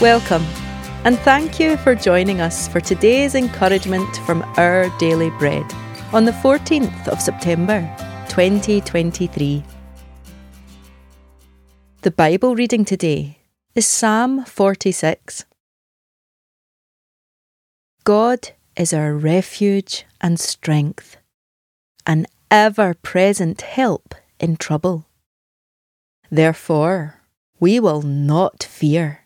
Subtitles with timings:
[0.00, 0.44] Welcome,
[1.04, 5.64] and thank you for joining us for today's encouragement from Our Daily Bread
[6.12, 7.80] on the 14th of September
[8.28, 9.64] 2023.
[12.02, 13.38] The Bible reading today
[13.74, 15.46] is Psalm 46.
[18.04, 21.16] God is our refuge and strength,
[22.06, 25.06] an ever present help in trouble.
[26.30, 27.22] Therefore,
[27.58, 29.25] we will not fear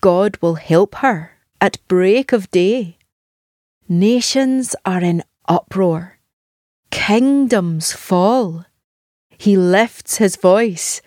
[0.00, 2.98] God will help her at break of day.
[3.88, 6.18] Nations are in uproar,
[6.90, 8.64] kingdoms fall.
[9.36, 11.00] He lifts his voice,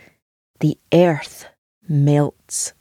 [0.59, 1.45] the earth
[1.87, 2.73] melts.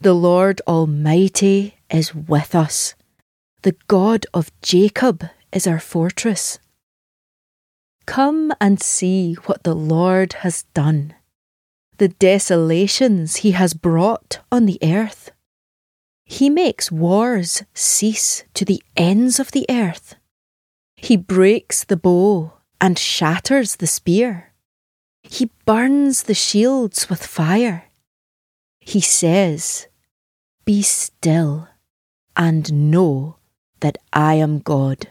[0.00, 2.94] The Lord Almighty is with us.
[3.62, 6.58] The God of Jacob is our fortress.
[8.06, 11.14] Come and see what the Lord has done
[12.00, 15.32] the desolations he has brought on the earth.
[16.24, 20.14] He makes wars cease to the ends of the earth.
[20.96, 24.54] He breaks the bow and shatters the spear.
[25.22, 27.84] He burns the shields with fire.
[28.80, 29.86] He says,
[30.64, 31.68] Be still
[32.34, 33.36] and know
[33.80, 35.10] that I am God.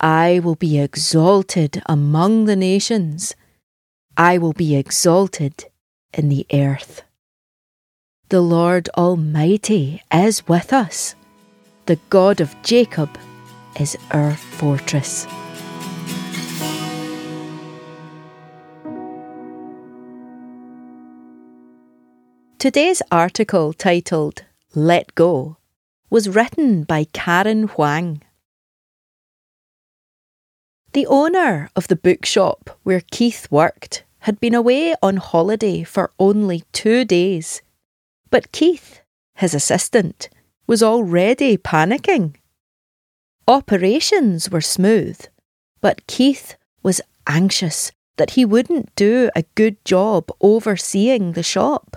[0.00, 3.36] I will be exalted among the nations.
[4.20, 5.66] I will be exalted
[6.12, 7.02] in the earth.
[8.30, 11.14] The Lord Almighty is with us.
[11.86, 13.16] The God of Jacob
[13.78, 15.24] is our fortress.
[22.58, 24.42] Today's article titled
[24.74, 25.58] Let Go
[26.10, 28.22] was written by Karen Huang.
[30.92, 36.62] The owner of the bookshop where Keith worked had been away on holiday for only
[36.72, 37.62] two days.
[38.28, 39.00] But Keith,
[39.36, 40.28] his assistant,
[40.66, 42.34] was already panicking.
[43.46, 45.18] Operations were smooth,
[45.80, 51.96] but Keith was anxious that he wouldn't do a good job overseeing the shop.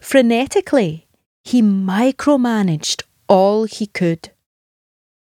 [0.00, 1.06] Frenetically,
[1.42, 4.30] he micromanaged all he could.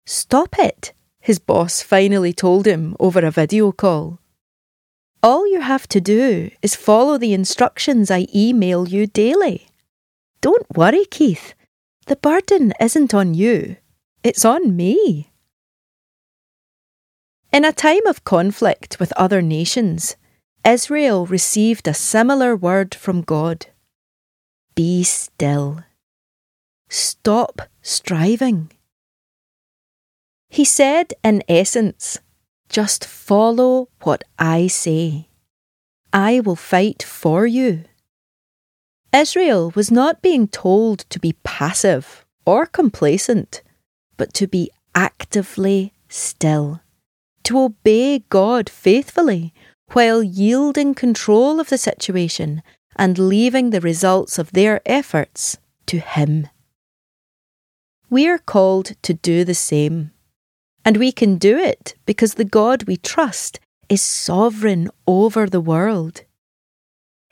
[0.05, 4.22] Stop it, his boss finally told him over a video call.
[5.23, 9.67] All you have to do is follow the instructions I email you daily.
[10.41, 11.53] Don't worry, Keith.
[12.07, 13.77] The burden isn't on you,
[14.21, 15.31] it's on me.
[17.53, 20.17] In a time of conflict with other nations,
[20.65, 23.67] Israel received a similar word from God
[24.75, 25.83] Be still.
[26.89, 28.71] Stop striving.
[30.49, 32.19] He said, in essence,
[32.73, 35.27] just follow what I say.
[36.11, 37.83] I will fight for you.
[39.13, 43.61] Israel was not being told to be passive or complacent,
[44.17, 46.81] but to be actively still,
[47.43, 49.53] to obey God faithfully
[49.91, 52.63] while yielding control of the situation
[52.95, 56.47] and leaving the results of their efforts to Him.
[58.09, 60.12] We are called to do the same.
[60.85, 66.23] And we can do it because the God we trust is sovereign over the world.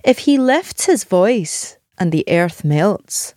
[0.03, 3.35] If he lifts his voice and the earth melts,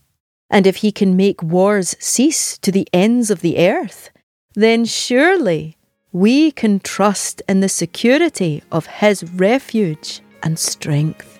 [0.50, 4.10] and if he can make wars cease to the ends of the earth,
[4.54, 5.76] then surely
[6.12, 11.38] we can trust in the security of his refuge and strength.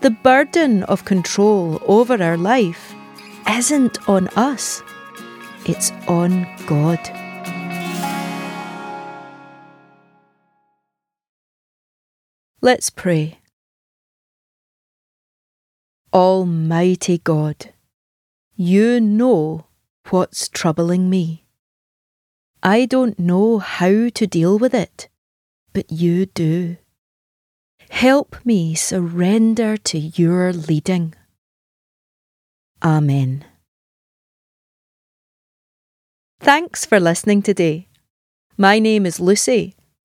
[0.00, 2.92] The burden of control over our life
[3.48, 4.82] isn't on us,
[5.66, 6.98] it's on God.
[12.64, 13.40] Let's pray.
[16.14, 17.74] Almighty God,
[18.56, 19.66] you know
[20.08, 21.44] what's troubling me.
[22.62, 25.10] I don't know how to deal with it,
[25.74, 26.78] but you do.
[27.90, 31.14] Help me surrender to your leading.
[32.82, 33.44] Amen.
[36.40, 37.88] Thanks for listening today.
[38.56, 39.74] My name is Lucy